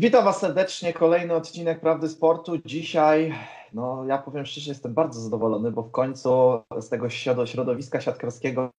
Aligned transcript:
Witam 0.00 0.24
Was 0.24 0.40
serdecznie. 0.40 0.92
Kolejny 0.92 1.34
odcinek 1.34 1.80
Prawdy 1.80 2.08
Sportu. 2.08 2.58
Dzisiaj, 2.64 3.34
no 3.72 4.04
ja 4.04 4.18
powiem 4.18 4.46
szczerze, 4.46 4.70
jestem 4.70 4.94
bardzo 4.94 5.20
zadowolony, 5.20 5.72
bo 5.72 5.82
w 5.82 5.90
końcu 5.90 6.30
z 6.80 6.88
tego 6.88 7.10
środowiska 7.46 8.00
siatkarskiego 8.00 8.70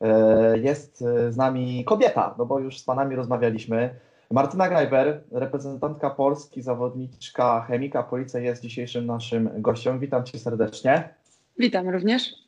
e, 0.00 0.58
jest 0.58 1.02
e, 1.02 1.32
z 1.32 1.36
nami 1.36 1.84
kobieta, 1.84 2.34
no 2.38 2.46
bo 2.46 2.58
już 2.58 2.78
z 2.78 2.84
Panami 2.84 3.16
rozmawialiśmy. 3.16 4.00
Martyna 4.30 4.68
Grajber, 4.68 5.24
reprezentantka 5.30 6.10
Polski, 6.10 6.62
zawodniczka 6.62 7.60
chemika 7.68 8.02
Policja 8.02 8.40
jest 8.40 8.62
dzisiejszym 8.62 9.06
naszym 9.06 9.50
gościem. 9.62 9.98
Witam 9.98 10.24
Cię 10.24 10.38
serdecznie. 10.38 11.14
Witam 11.58 11.88
również. 11.88 12.43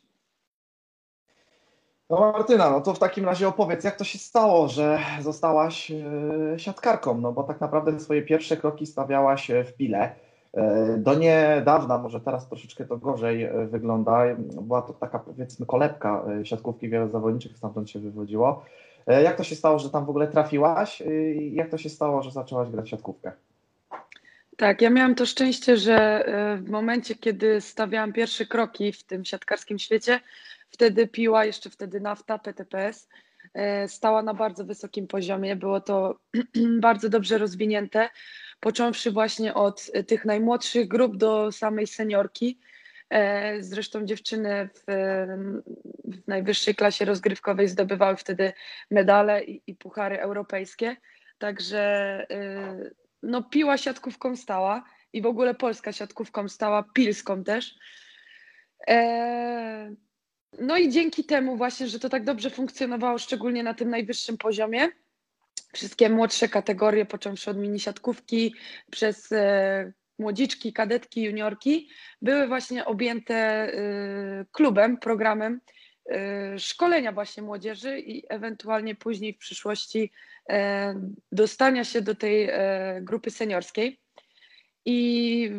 No 2.09 2.19
Martyna, 2.19 2.69
no 2.69 2.81
to 2.81 2.93
w 2.93 2.99
takim 2.99 3.25
razie 3.25 3.47
opowiedz, 3.47 3.83
jak 3.83 3.95
to 3.95 4.03
się 4.03 4.17
stało, 4.19 4.67
że 4.67 4.99
zostałaś 5.21 5.91
e, 5.91 6.59
siatkarką, 6.59 7.21
no 7.21 7.31
bo 7.31 7.43
tak 7.43 7.61
naprawdę 7.61 7.99
swoje 7.99 8.21
pierwsze 8.21 8.57
kroki 8.57 8.85
stawiałaś 8.85 9.51
w 9.65 9.73
Pile. 9.73 10.15
E, 10.53 10.97
do 10.97 11.15
niedawna, 11.15 11.97
może 11.97 12.19
teraz 12.21 12.49
troszeczkę 12.49 12.85
to 12.85 12.97
gorzej 12.97 13.43
e, 13.43 13.51
wygląda, 13.65 14.23
była 14.61 14.81
to 14.81 14.93
taka 14.93 15.19
powiedzmy 15.19 15.65
kolebka 15.65 16.23
siatkówki, 16.43 16.89
wiele 16.89 17.09
zawodniczych 17.09 17.57
stamtąd 17.57 17.89
się 17.89 17.99
wywodziło. 17.99 18.65
Jak 19.07 19.37
to 19.37 19.43
się 19.43 19.55
stało, 19.55 19.79
że 19.79 19.89
tam 19.89 20.05
w 20.05 20.09
ogóle 20.09 20.27
trafiłaś 20.27 21.01
i 21.35 21.55
jak 21.55 21.69
to 21.69 21.77
się 21.77 21.89
stało, 21.89 22.23
że 22.23 22.31
zaczęłaś 22.31 22.69
grać 22.69 22.89
siatkówkę? 22.89 23.31
Tak, 24.57 24.81
ja 24.81 24.89
miałam 24.89 25.15
to 25.15 25.25
szczęście, 25.25 25.77
że 25.77 26.25
w 26.63 26.69
momencie, 26.69 27.15
kiedy 27.15 27.61
stawiałam 27.61 28.13
pierwsze 28.13 28.45
kroki 28.45 28.91
w 28.91 29.03
tym 29.03 29.25
siatkarskim 29.25 29.79
świecie, 29.79 30.19
Wtedy 30.77 31.07
piła, 31.07 31.45
jeszcze 31.45 31.69
wtedy 31.69 31.99
nafta, 31.99 32.39
PTPS, 32.39 33.09
e, 33.53 33.87
stała 33.87 34.23
na 34.23 34.33
bardzo 34.33 34.65
wysokim 34.65 35.07
poziomie. 35.07 35.55
Było 35.55 35.81
to 35.81 36.19
bardzo 36.87 37.09
dobrze 37.09 37.37
rozwinięte, 37.37 38.09
począwszy 38.59 39.11
właśnie 39.11 39.53
od 39.53 39.91
tych 40.07 40.25
najmłodszych 40.25 40.87
grup 40.87 41.17
do 41.17 41.51
samej 41.51 41.87
seniorki. 41.87 42.59
E, 43.09 43.61
zresztą 43.61 44.05
dziewczyny 44.05 44.69
w, 44.73 44.83
w 46.03 46.27
najwyższej 46.27 46.75
klasie 46.75 47.05
rozgrywkowej 47.05 47.67
zdobywały 47.67 48.17
wtedy 48.17 48.53
medale 48.91 49.43
i, 49.43 49.61
i 49.67 49.75
puchary 49.75 50.19
europejskie. 50.19 50.95
Także 51.37 51.81
e, 52.31 52.77
no, 53.23 53.43
piła 53.43 53.77
siatkówką 53.77 54.35
stała 54.35 54.83
i 55.13 55.21
w 55.21 55.25
ogóle 55.25 55.55
polska 55.55 55.91
siatkówką 55.91 56.49
stała, 56.49 56.83
pilską 56.93 57.43
też. 57.43 57.75
No 60.59 60.77
i 60.77 60.89
dzięki 60.89 61.23
temu 61.23 61.57
właśnie, 61.57 61.87
że 61.87 61.99
to 61.99 62.09
tak 62.09 62.23
dobrze 62.23 62.49
funkcjonowało, 62.49 63.17
szczególnie 63.17 63.63
na 63.63 63.73
tym 63.73 63.89
najwyższym 63.89 64.37
poziomie, 64.37 64.89
wszystkie 65.73 66.09
młodsze 66.09 66.49
kategorie, 66.49 67.05
począwszy 67.05 67.51
od 67.51 67.57
mini 67.57 67.79
siatkówki, 67.79 68.55
przez 68.91 69.31
e, 69.31 69.93
młodziczki, 70.19 70.73
kadetki, 70.73 71.23
juniorki, 71.23 71.89
były 72.21 72.47
właśnie 72.47 72.85
objęte 72.85 73.35
e, 73.35 74.45
klubem, 74.51 74.97
programem 74.97 75.61
e, 76.11 76.59
szkolenia 76.59 77.11
właśnie 77.11 77.43
młodzieży 77.43 77.99
i 77.99 78.23
ewentualnie 78.29 78.95
później 78.95 79.33
w 79.33 79.37
przyszłości 79.37 80.11
dostania 81.31 81.83
się 81.83 82.01
do 82.01 82.15
tej 82.15 82.49
grupy 83.01 83.31
seniorskiej. 83.31 83.99
I 84.85 85.51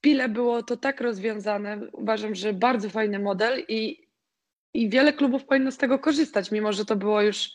Pile 0.00 0.28
było 0.28 0.62
to 0.62 0.76
tak 0.76 1.00
rozwiązane. 1.00 1.80
Uważam, 1.92 2.34
że 2.34 2.52
bardzo 2.52 2.90
fajny 2.90 3.18
model 3.18 3.64
i, 3.68 4.06
i 4.74 4.88
wiele 4.88 5.12
klubów 5.12 5.44
powinno 5.44 5.72
z 5.72 5.76
tego 5.76 5.98
korzystać, 5.98 6.50
mimo 6.50 6.72
że 6.72 6.84
to 6.84 6.96
było 6.96 7.22
już 7.22 7.50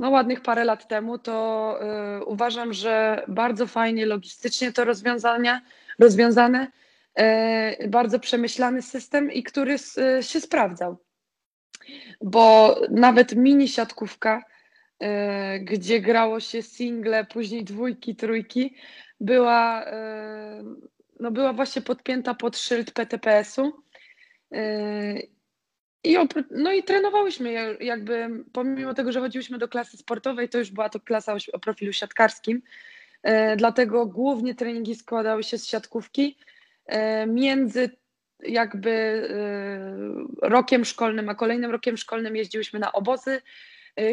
no, 0.00 0.10
ładnych 0.10 0.40
parę 0.40 0.64
lat 0.64 0.88
temu, 0.88 1.18
to 1.18 1.78
y, 2.20 2.24
uważam, 2.24 2.72
że 2.72 3.24
bardzo 3.28 3.66
fajnie 3.66 4.06
logistycznie 4.06 4.72
to 4.72 4.84
rozwiązania, 4.84 5.62
rozwiązane, 5.98 6.66
y, 7.20 7.88
bardzo 7.88 8.20
przemyślany 8.20 8.82
system 8.82 9.32
i 9.32 9.42
który 9.42 9.74
y, 10.18 10.22
się 10.22 10.40
sprawdzał. 10.40 10.96
Bo 12.20 12.76
nawet 12.90 13.36
mini 13.36 13.68
siatkówka, 13.68 14.44
gdzie 15.60 16.00
grało 16.00 16.40
się 16.40 16.62
single, 16.62 17.24
później 17.24 17.64
dwójki, 17.64 18.16
trójki, 18.16 18.74
była 19.20 19.84
no 21.20 21.30
była 21.30 21.52
właśnie 21.52 21.82
podpięta 21.82 22.34
pod 22.34 22.58
szyld 22.58 22.90
PTPS-u. 22.90 23.82
Yy, 24.50 25.28
I 26.04 26.16
no 26.50 26.72
i 26.72 26.82
trenowałyśmy 26.82 27.52
jakby, 27.80 28.28
pomimo 28.52 28.94
tego, 28.94 29.12
że 29.12 29.20
chodziłyśmy 29.20 29.58
do 29.58 29.68
klasy 29.68 29.96
sportowej, 29.96 30.48
to 30.48 30.58
już 30.58 30.70
była 30.70 30.88
to 30.88 31.00
klasa 31.00 31.36
o 31.52 31.58
profilu 31.58 31.92
siatkarskim, 31.92 32.62
yy, 33.24 33.56
dlatego 33.56 34.06
głównie 34.06 34.54
treningi 34.54 34.94
składały 34.94 35.42
się 35.42 35.58
z 35.58 35.66
siatkówki. 35.66 36.38
Yy, 36.88 36.96
między 37.26 37.90
jakby 38.42 39.22
rokiem 40.42 40.84
szkolnym 40.84 41.28
a 41.28 41.34
kolejnym 41.34 41.70
rokiem 41.70 41.96
szkolnym 41.96 42.36
jeździłyśmy 42.36 42.78
na 42.78 42.92
obozy 42.92 43.42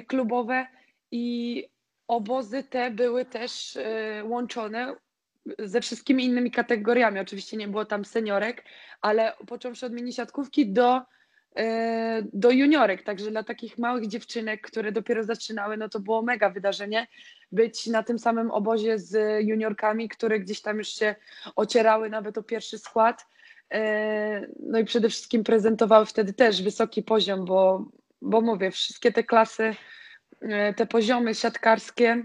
klubowe 0.07 0.67
i 1.11 1.63
obozy 2.07 2.63
te 2.63 2.91
były 2.91 3.25
też 3.25 3.77
łączone 4.23 4.95
ze 5.59 5.81
wszystkimi 5.81 6.25
innymi 6.25 6.51
kategoriami. 6.51 7.19
Oczywiście 7.19 7.57
nie 7.57 7.67
było 7.67 7.85
tam 7.85 8.05
seniorek, 8.05 8.63
ale 9.01 9.33
począwszy 9.47 9.85
od 9.85 9.93
mini 9.93 10.13
siatkówki 10.13 10.71
do, 10.71 11.01
e, 11.55 12.23
do 12.33 12.51
juniorek. 12.51 13.03
Także 13.03 13.31
dla 13.31 13.43
takich 13.43 13.77
małych 13.77 14.07
dziewczynek, 14.07 14.61
które 14.61 14.91
dopiero 14.91 15.23
zaczynały, 15.23 15.77
no 15.77 15.89
to 15.89 15.99
było 15.99 16.21
mega 16.21 16.49
wydarzenie 16.49 17.07
być 17.51 17.87
na 17.87 18.03
tym 18.03 18.19
samym 18.19 18.51
obozie 18.51 18.99
z 18.99 19.43
juniorkami, 19.45 20.09
które 20.09 20.39
gdzieś 20.39 20.61
tam 20.61 20.77
już 20.77 20.87
się 20.87 21.15
ocierały 21.55 22.09
nawet 22.09 22.37
o 22.37 22.43
pierwszy 22.43 22.77
skład. 22.77 23.25
E, 23.73 24.47
no 24.59 24.79
i 24.79 24.85
przede 24.85 25.09
wszystkim 25.09 25.43
prezentowały 25.43 26.05
wtedy 26.05 26.33
też 26.33 26.63
wysoki 26.63 27.03
poziom, 27.03 27.45
bo, 27.45 27.85
bo 28.21 28.41
mówię, 28.41 28.71
wszystkie 28.71 29.11
te 29.11 29.23
klasy, 29.23 29.75
e, 30.41 30.73
te 30.73 30.85
poziomy 30.85 31.35
siatkarskie, 31.35 32.23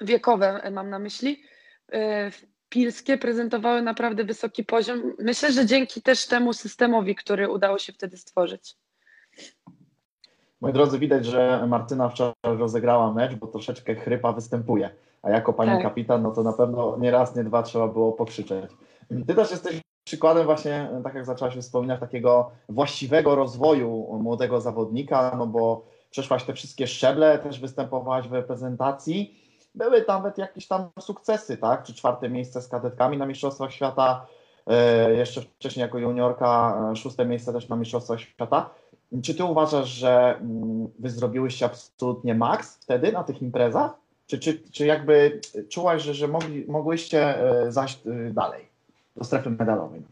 wiekowe 0.00 0.70
mam 0.70 0.90
na 0.90 0.98
myśli, 0.98 1.42
pilskie 2.68 3.18
prezentowały 3.18 3.82
naprawdę 3.82 4.24
wysoki 4.24 4.64
poziom. 4.64 5.12
Myślę, 5.18 5.52
że 5.52 5.66
dzięki 5.66 6.02
też 6.02 6.26
temu 6.26 6.52
systemowi, 6.52 7.14
który 7.14 7.50
udało 7.50 7.78
się 7.78 7.92
wtedy 7.92 8.16
stworzyć. 8.16 8.76
Moi 10.60 10.72
drodzy, 10.72 10.98
widać, 10.98 11.26
że 11.26 11.66
Martyna 11.68 12.08
wczoraj 12.08 12.34
rozegrała 12.42 13.12
mecz, 13.12 13.34
bo 13.34 13.46
troszeczkę 13.46 13.94
chrypa 13.94 14.32
występuje. 14.32 14.90
A 15.22 15.30
jako 15.30 15.52
pani 15.52 15.70
tak. 15.70 15.82
kapitan, 15.82 16.22
no 16.22 16.30
to 16.30 16.42
na 16.42 16.52
pewno 16.52 16.96
nie 16.98 17.10
raz, 17.10 17.36
nie 17.36 17.44
dwa 17.44 17.62
trzeba 17.62 17.88
było 17.88 18.12
pokrzyczeć. 18.12 18.70
Ty 19.26 19.34
też 19.34 19.50
jesteś 19.50 19.80
przykładem 20.04 20.44
właśnie, 20.44 20.90
tak 21.04 21.14
jak 21.14 21.26
zaczęłaś 21.26 21.56
wspominać, 21.56 22.00
takiego 22.00 22.50
właściwego 22.68 23.34
rozwoju 23.34 24.18
młodego 24.22 24.60
zawodnika, 24.60 25.34
no 25.38 25.46
bo 25.46 25.84
przeszłaś 26.10 26.44
te 26.44 26.52
wszystkie 26.52 26.86
szczeble, 26.86 27.38
też 27.38 27.60
występowałaś 27.60 28.28
w 28.28 28.32
reprezentacji 28.32 29.41
były 29.74 30.04
nawet 30.08 30.38
jakieś 30.38 30.66
tam 30.66 30.88
sukcesy, 31.00 31.56
tak? 31.56 31.82
Czy 31.82 31.94
czwarte 31.94 32.28
miejsce 32.28 32.62
z 32.62 32.68
kadetkami 32.68 33.18
na 33.18 33.26
Mistrzostwach 33.26 33.72
Świata, 33.72 34.26
e, 34.66 35.14
jeszcze 35.14 35.40
wcześniej 35.40 35.82
jako 35.82 35.98
juniorka, 35.98 36.78
e, 36.92 36.96
szóste 36.96 37.26
miejsce 37.26 37.52
też 37.52 37.68
na 37.68 37.76
Mistrzostwach 37.76 38.20
Świata. 38.20 38.70
Czy 39.22 39.34
ty 39.34 39.44
uważasz, 39.44 39.88
że 39.88 40.36
mm, 40.36 40.88
wy 40.98 41.10
zrobiłyście 41.10 41.66
absolutnie 41.66 42.34
maks 42.34 42.76
wtedy 42.76 43.12
na 43.12 43.24
tych 43.24 43.42
imprezach? 43.42 43.90
Czy, 44.26 44.38
czy, 44.38 44.62
czy 44.72 44.86
jakby 44.86 45.40
czułaś, 45.68 46.02
że, 46.02 46.14
że 46.14 46.28
mogli, 46.28 46.64
mogłyście 46.68 47.50
e, 47.50 47.72
zajść 47.72 48.00
dalej, 48.30 48.68
do 49.16 49.24
strefy 49.24 49.50
medalowej? 49.50 50.02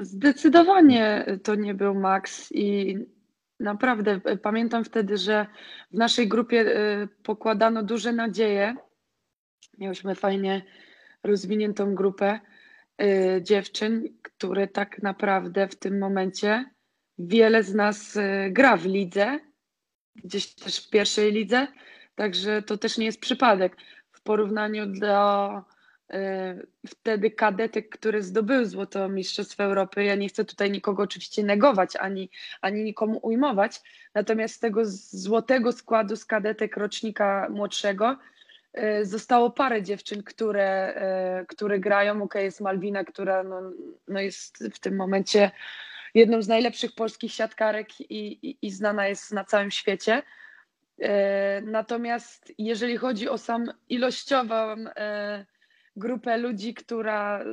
Zdecydowanie 0.00 1.26
to 1.42 1.54
nie 1.54 1.74
był 1.74 1.94
maks 1.94 2.52
i 2.52 2.98
Naprawdę 3.60 4.20
e, 4.24 4.36
pamiętam 4.36 4.84
wtedy, 4.84 5.16
że 5.16 5.46
w 5.90 5.94
naszej 5.94 6.28
grupie 6.28 6.60
e, 6.60 7.08
pokładano 7.22 7.82
duże 7.82 8.12
nadzieje. 8.12 8.76
Miałyśmy 9.78 10.14
fajnie 10.14 10.62
rozwiniętą 11.22 11.94
grupę 11.94 12.40
e, 13.02 13.42
dziewczyn, 13.42 14.04
które 14.22 14.68
tak 14.68 15.02
naprawdę 15.02 15.68
w 15.68 15.76
tym 15.76 15.98
momencie 15.98 16.64
wiele 17.18 17.62
z 17.62 17.74
nas 17.74 18.18
gra 18.50 18.76
w 18.76 18.86
lidze, 18.86 19.38
gdzieś 20.16 20.54
też 20.54 20.86
w 20.86 20.90
pierwszej 20.90 21.32
lidze, 21.32 21.66
także 22.14 22.62
to 22.62 22.78
też 22.78 22.98
nie 22.98 23.06
jest 23.06 23.20
przypadek. 23.20 23.76
W 24.12 24.22
porównaniu 24.22 24.86
do 24.86 25.50
wtedy 26.86 27.30
kadetek, 27.30 27.88
które 27.88 28.22
zdobyły 28.22 28.66
złoto 28.66 29.08
Mistrzostw 29.08 29.60
Europy. 29.60 30.04
Ja 30.04 30.14
nie 30.14 30.28
chcę 30.28 30.44
tutaj 30.44 30.70
nikogo 30.70 31.02
oczywiście 31.02 31.42
negować, 31.42 31.96
ani, 31.96 32.30
ani 32.60 32.84
nikomu 32.84 33.18
ujmować, 33.22 33.80
natomiast 34.14 34.54
z 34.54 34.58
tego 34.58 34.82
złotego 35.10 35.72
składu 35.72 36.16
z 36.16 36.24
kadetek 36.24 36.76
rocznika 36.76 37.48
młodszego 37.50 38.18
e, 38.72 39.04
zostało 39.04 39.50
parę 39.50 39.82
dziewczyn, 39.82 40.22
które, 40.22 40.94
e, 40.94 41.46
które 41.48 41.80
grają. 41.80 42.22
Ok, 42.22 42.34
jest 42.34 42.60
Malwina, 42.60 43.04
która 43.04 43.42
no, 43.42 43.60
no 44.08 44.20
jest 44.20 44.64
w 44.74 44.78
tym 44.78 44.96
momencie 44.96 45.50
jedną 46.14 46.42
z 46.42 46.48
najlepszych 46.48 46.94
polskich 46.94 47.32
siatkarek 47.32 48.00
i, 48.00 48.48
i, 48.48 48.58
i 48.62 48.70
znana 48.70 49.06
jest 49.06 49.32
na 49.32 49.44
całym 49.44 49.70
świecie. 49.70 50.22
Natomiast 51.62 52.52
jeżeli 52.58 52.96
chodzi 52.96 53.28
o 53.28 53.38
sam 53.38 53.72
ilościową 53.88 54.76
grupę 55.96 56.36
ludzi, 56.36 56.74
która 56.74 57.44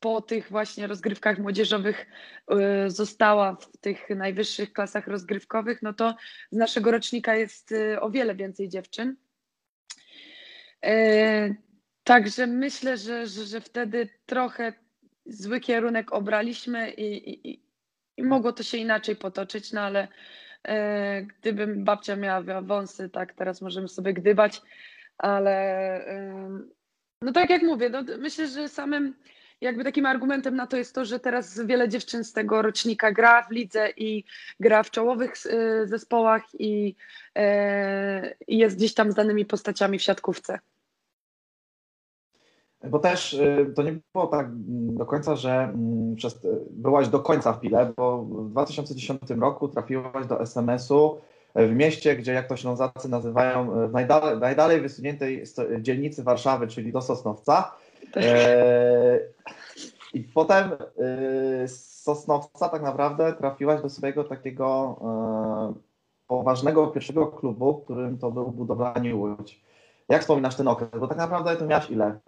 po 0.00 0.20
tych 0.20 0.50
właśnie 0.50 0.86
rozgrywkach 0.86 1.38
młodzieżowych 1.38 2.06
y, 2.86 2.90
została 2.90 3.56
w 3.56 3.76
tych 3.76 4.10
najwyższych 4.10 4.72
klasach 4.72 5.06
rozgrywkowych, 5.06 5.82
no 5.82 5.92
to 5.92 6.16
z 6.50 6.56
naszego 6.56 6.90
rocznika 6.90 7.34
jest 7.34 7.72
y, 7.72 8.00
o 8.00 8.10
wiele 8.10 8.34
więcej 8.34 8.68
dziewczyn. 8.68 9.16
Y, 10.86 11.56
także 12.04 12.46
myślę, 12.46 12.96
że, 12.96 13.26
że, 13.26 13.44
że 13.44 13.60
wtedy 13.60 14.08
trochę 14.26 14.72
zły 15.26 15.60
kierunek 15.60 16.12
obraliśmy 16.12 16.90
i, 16.90 17.30
i, 17.30 17.62
i 18.16 18.22
mogło 18.22 18.52
to 18.52 18.62
się 18.62 18.78
inaczej 18.78 19.16
potoczyć, 19.16 19.72
no 19.72 19.80
ale 19.80 20.08
gdybym 21.26 21.84
babcia 21.84 22.16
miała 22.16 22.62
wąsy, 22.62 23.10
tak 23.10 23.34
teraz 23.34 23.62
możemy 23.62 23.88
sobie 23.88 24.14
gdybać, 24.14 24.62
ale 25.18 26.04
no 27.22 27.32
tak 27.32 27.50
jak 27.50 27.62
mówię, 27.62 27.90
no 27.90 28.02
myślę, 28.18 28.48
że 28.48 28.68
samym 28.68 29.14
jakby 29.60 29.84
takim 29.84 30.06
argumentem 30.06 30.56
na 30.56 30.66
to 30.66 30.76
jest 30.76 30.94
to, 30.94 31.04
że 31.04 31.20
teraz 31.20 31.60
wiele 31.66 31.88
dziewczyn 31.88 32.24
z 32.24 32.32
tego 32.32 32.62
rocznika 32.62 33.12
gra 33.12 33.42
w 33.42 33.50
lidze 33.50 33.90
i 33.96 34.24
gra 34.60 34.82
w 34.82 34.90
czołowych 34.90 35.46
y, 35.46 35.86
zespołach 35.86 36.42
i, 36.58 36.94
e, 37.36 38.34
i 38.48 38.58
jest 38.58 38.76
gdzieś 38.76 38.94
tam 38.94 39.12
z 39.12 39.14
danymi 39.14 39.44
postaciami 39.44 39.98
w 39.98 40.02
siatkówce. 40.02 40.58
Bo 42.84 42.98
też 42.98 43.32
y, 43.32 43.72
to 43.76 43.82
nie 43.82 43.98
było 44.12 44.26
tak 44.26 44.46
do 44.96 45.06
końca, 45.06 45.36
że 45.36 45.52
mm, 45.52 46.16
przez, 46.16 46.46
byłaś 46.70 47.08
do 47.08 47.20
końca 47.20 47.52
w 47.52 47.60
Pile, 47.60 47.92
bo 47.96 48.22
w 48.22 48.50
2010 48.50 49.20
roku 49.30 49.68
trafiłaś 49.68 50.26
do 50.26 50.40
SMS-u 50.40 51.20
w 51.56 51.74
mieście, 51.74 52.16
gdzie 52.16 52.32
jak 52.32 52.48
to 52.48 52.56
Ślązacy 52.56 53.08
nazywają, 53.08 53.88
w 53.88 53.92
najdalej, 53.92 54.38
najdalej 54.38 54.80
wysuniętej 54.80 55.44
dzielnicy 55.80 56.22
Warszawy, 56.22 56.66
czyli 56.66 56.92
do 56.92 57.02
Sosnowca. 57.02 57.72
E, 58.16 59.18
I 60.14 60.22
potem 60.22 60.72
e, 60.72 61.68
z 61.68 62.02
Sosnowca 62.02 62.68
tak 62.68 62.82
naprawdę 62.82 63.32
trafiłaś 63.32 63.82
do 63.82 63.90
swojego 63.90 64.24
takiego 64.24 64.96
e, 65.02 65.74
poważnego 66.26 66.86
pierwszego 66.86 67.26
klubu, 67.26 67.74
którym 67.74 68.18
to 68.18 68.30
był 68.30 68.50
budowlanie 68.50 69.14
Łódź. 69.14 69.60
Jak 70.08 70.20
wspominasz 70.20 70.56
ten 70.56 70.68
okres? 70.68 70.90
Bo 71.00 71.08
tak 71.08 71.18
naprawdę 71.18 71.56
to 71.56 71.66
miałaś 71.66 71.90
ile? 71.90 72.18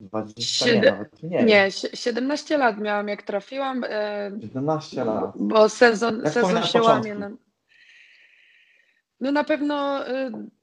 20, 0.00 0.66
nie, 0.66 0.80
nawet 0.80 1.22
nie. 1.22 1.44
nie, 1.44 1.70
17 1.94 2.58
lat 2.58 2.78
miałam 2.78 3.08
jak 3.08 3.22
trafiłam. 3.22 3.84
17 4.40 5.04
lat. 5.04 5.32
Bo 5.36 5.68
sezon, 5.68 6.22
sezon 6.30 6.62
się 6.62 6.82
łamie. 6.82 7.16
No, 9.22 9.32
na 9.32 9.44
pewno 9.44 10.04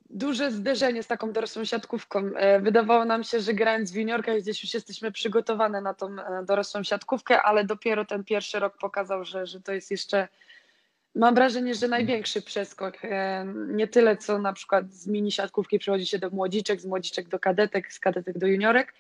duże 0.10 0.52
zderzenie 0.52 1.04
z 1.04 1.08
taką 1.08 1.32
dorosłą 1.32 1.66
siatkówką. 1.66 2.20
E, 2.36 2.60
wydawało 2.60 3.06
nam 3.06 3.24
się, 3.24 3.40
że 3.40 3.54
grając 3.54 3.92
w 3.92 3.96
juniorkach 3.96 4.42
gdzieś 4.42 4.64
już 4.64 4.74
jesteśmy 4.74 5.12
przygotowane 5.12 5.82
na 5.82 5.94
tą 5.94 6.08
e, 6.20 6.46
dorosłą 6.46 6.84
siatkówkę, 6.84 7.42
ale 7.42 7.64
dopiero 7.64 8.06
ten 8.06 8.24
pierwszy 8.24 8.60
rok 8.60 8.78
pokazał, 8.78 9.26
że, 9.26 9.46
że 9.46 9.62
to 9.62 9.72
jest 9.72 9.92
jeszcze, 9.92 10.28
mam 11.16 11.36
wrażenie, 11.36 11.76
że 11.76 11.88
największy 11.88 12.42
przeskok. 12.42 12.98
E, 13.04 13.46
nie 13.68 13.88
tyle, 13.88 14.18
co 14.18 14.40
na 14.40 14.54
przykład 14.54 14.94
z 14.94 15.08
mini 15.08 15.32
siatkówki 15.32 15.80
przychodzi 15.80 16.06
się 16.06 16.20
do 16.20 16.30
młodziczek, 16.30 16.82
z 16.82 16.86
młodziczek 16.86 17.28
do 17.28 17.40
kadetek, 17.40 17.94
z 17.94 18.00
kadetek 18.00 18.38
do 18.38 18.48
juniorek. 18.48 18.94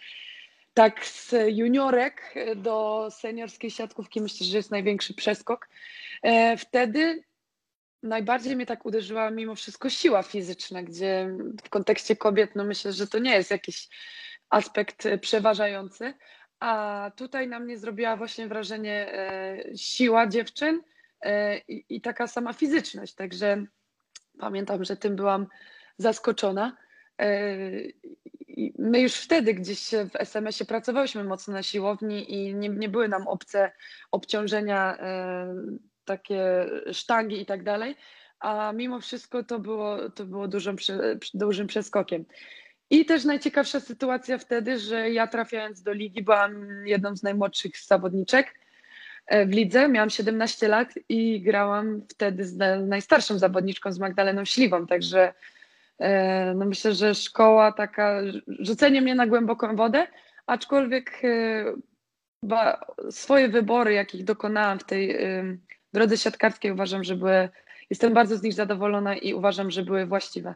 Tak, 0.73 1.05
z 1.05 1.35
juniorek 1.47 2.33
do 2.55 3.07
seniorskiej 3.11 3.71
siatkówki 3.71 4.21
myślę, 4.21 4.47
że 4.47 4.57
jest 4.57 4.71
największy 4.71 5.13
przeskok. 5.13 5.69
Wtedy 6.57 7.23
najbardziej 8.03 8.55
mnie 8.55 8.65
tak 8.65 8.85
uderzyła 8.85 9.31
mimo 9.31 9.55
wszystko 9.55 9.89
siła 9.89 10.23
fizyczna, 10.23 10.83
gdzie 10.83 11.29
w 11.63 11.69
kontekście 11.69 12.15
kobiet, 12.15 12.51
no 12.55 12.63
myślę, 12.63 12.93
że 12.93 13.07
to 13.07 13.19
nie 13.19 13.31
jest 13.35 13.51
jakiś 13.51 13.89
aspekt 14.49 15.03
przeważający, 15.21 16.13
a 16.59 17.11
tutaj 17.15 17.47
na 17.47 17.59
mnie 17.59 17.77
zrobiła 17.77 18.17
właśnie 18.17 18.47
wrażenie 18.47 19.13
e, 19.13 19.57
siła 19.77 20.27
dziewczyn 20.27 20.81
e, 21.21 21.57
i, 21.67 22.01
taka 22.01 22.27
sama 22.27 22.53
fizyczność, 22.53 23.15
także 23.15 23.65
pamiętam, 24.39 24.83
że 24.83 24.97
tym 24.97 25.15
byłam 25.15 25.47
zaskoczona. 25.97 26.77
E, 27.21 27.57
my 28.79 29.01
już 29.01 29.15
wtedy 29.15 29.53
gdzieś 29.53 29.89
w 29.89 30.15
SMS-ie 30.15 30.67
pracowałyśmy 30.67 31.23
mocno 31.23 31.53
na 31.53 31.63
siłowni 31.63 32.33
i 32.33 32.55
nie, 32.55 32.69
nie 32.69 32.89
były 32.89 33.07
nam 33.07 33.27
obce 33.27 33.71
obciążenia 34.11 34.97
takie 36.09 36.65
sztangi 36.91 37.41
i 37.41 37.45
tak 37.45 37.63
dalej, 37.63 37.95
a 38.39 38.71
mimo 38.75 38.99
wszystko 38.99 39.43
to 39.43 39.59
było, 39.59 40.09
to 40.09 40.25
było 40.25 40.47
dużym, 40.47 40.75
dużym 41.33 41.67
przeskokiem. 41.67 42.25
I 42.89 43.05
też 43.05 43.25
najciekawsza 43.25 43.79
sytuacja 43.79 44.37
wtedy, 44.37 44.79
że 44.79 45.09
ja 45.09 45.27
trafiając 45.27 45.81
do 45.81 45.93
ligi 45.93 46.23
byłam 46.23 46.51
jedną 46.87 47.15
z 47.15 47.23
najmłodszych 47.23 47.71
zawodniczek 47.77 48.59
e, 49.25 49.45
w 49.45 49.49
lidze, 49.49 49.89
miałam 49.89 50.09
17 50.09 50.67
lat 50.67 50.93
i 51.09 51.41
grałam 51.41 52.01
wtedy 52.09 52.45
z 52.45 52.57
najstarszą 52.87 53.37
zawodniczką, 53.37 53.91
z 53.91 53.99
Magdaleną 53.99 54.45
Śliwą, 54.45 54.87
także 54.87 55.33
e, 55.99 56.53
no 56.55 56.65
myślę, 56.65 56.93
że 56.93 57.15
szkoła 57.15 57.71
taka, 57.71 58.21
rzucenie 58.47 59.01
mnie 59.01 59.15
na 59.15 59.27
głęboką 59.27 59.75
wodę, 59.75 60.07
aczkolwiek 60.47 61.21
e, 61.23 61.65
swoje 63.11 63.49
wybory, 63.49 63.93
jakich 63.93 64.23
dokonałam 64.23 64.79
w 64.79 64.83
tej 64.83 65.17
drodze 65.93 66.17
siatkarskiej 66.17 66.71
uważam, 66.71 67.03
że 67.03 67.15
były, 67.15 67.49
jestem 67.89 68.13
bardzo 68.13 68.37
z 68.37 68.43
nich 68.43 68.53
zadowolona 68.53 69.15
i 69.15 69.33
uważam, 69.33 69.71
że 69.71 69.83
były 69.83 70.05
właściwe. 70.05 70.55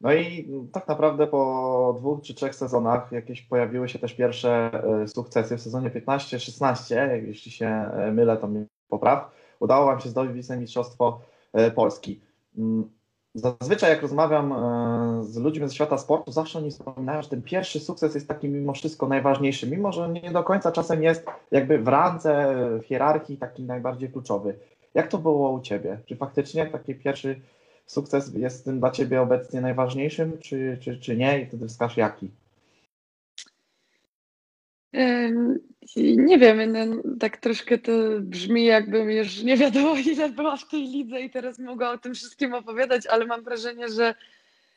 No 0.00 0.12
i 0.14 0.48
tak 0.72 0.88
naprawdę 0.88 1.26
po 1.26 1.94
dwóch 1.98 2.22
czy 2.22 2.34
trzech 2.34 2.54
sezonach 2.54 3.12
jakieś 3.12 3.42
pojawiły 3.42 3.88
się 3.88 3.98
też 3.98 4.14
pierwsze 4.14 4.72
e, 5.02 5.08
sukcesy 5.08 5.56
w 5.56 5.60
sezonie 5.60 5.90
15-16, 5.90 6.96
jeśli 7.26 7.52
się 7.52 7.66
e, 7.66 8.12
mylę, 8.12 8.36
to 8.36 8.48
mnie 8.48 8.64
popraw. 8.88 9.30
Udało 9.60 9.86
Wam 9.86 10.00
się 10.00 10.08
zdobyć 10.08 10.32
wicemistrzostwo 10.32 11.20
e, 11.52 11.70
Polski. 11.70 12.20
Zazwyczaj 13.34 13.90
jak 13.90 14.02
rozmawiam 14.02 14.52
e, 14.52 15.24
z 15.24 15.36
ludźmi 15.36 15.68
ze 15.68 15.74
świata 15.74 15.98
sportu, 15.98 16.32
zawsze 16.32 16.58
oni 16.58 16.70
wspominają, 16.70 17.22
że 17.22 17.28
ten 17.28 17.42
pierwszy 17.42 17.80
sukces 17.80 18.14
jest 18.14 18.28
taki 18.28 18.48
mimo 18.48 18.72
wszystko 18.72 19.08
najważniejszy, 19.08 19.70
mimo 19.70 19.92
że 19.92 20.08
nie 20.08 20.30
do 20.30 20.44
końca 20.44 20.72
czasem 20.72 21.02
jest 21.02 21.26
jakby 21.50 21.78
w 21.78 21.88
randze, 21.88 22.54
w 22.82 22.84
hierarchii 22.84 23.36
taki 23.36 23.62
najbardziej 23.62 24.08
kluczowy. 24.12 24.54
Jak 24.94 25.08
to 25.08 25.18
było 25.18 25.50
u 25.50 25.60
Ciebie? 25.60 25.98
Czy 26.06 26.16
faktycznie 26.16 26.66
taki 26.66 26.94
pierwszy 26.94 27.40
sukces 27.86 28.34
jest 28.34 28.64
tym 28.64 28.78
dla 28.78 28.90
Ciebie 28.90 29.20
obecnie 29.22 29.60
najważniejszym, 29.60 30.38
czy, 30.38 30.78
czy, 30.80 30.98
czy 30.98 31.16
nie? 31.16 31.40
I 31.40 31.46
wtedy 31.46 31.68
wskaż 31.68 31.96
jaki? 31.96 32.30
Nie 35.96 36.38
wiem, 36.38 36.72
no, 36.72 37.02
tak 37.20 37.36
troszkę 37.36 37.78
to 37.78 37.92
brzmi, 38.20 38.64
jakbym 38.64 39.10
już 39.10 39.42
nie 39.42 39.56
wiadomo, 39.56 39.94
ile 40.12 40.28
była 40.28 40.56
w 40.56 40.68
tej 40.68 40.82
lidze 40.82 41.20
i 41.20 41.30
teraz 41.30 41.58
mogła 41.58 41.90
o 41.90 41.98
tym 41.98 42.14
wszystkim 42.14 42.54
opowiadać, 42.54 43.06
ale 43.06 43.26
mam 43.26 43.44
wrażenie, 43.44 43.88
że, 43.88 44.14